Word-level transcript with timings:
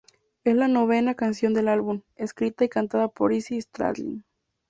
Es 0.43 0.55
la 0.55 0.67
novena 0.67 1.13
canción 1.13 1.53
del 1.53 1.67
álbum, 1.67 2.01
escrita 2.15 2.65
y 2.65 2.69
cantada 2.69 3.07
por 3.07 3.33
Izzy 3.33 3.61
Stradlin. 3.61 4.25